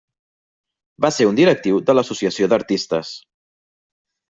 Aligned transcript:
Va 1.05 1.11
ser 1.17 1.27
un 1.33 1.37
directiu 1.41 1.79
de 1.91 1.97
l'Associació 1.97 2.51
d'Artistes. 2.55 3.15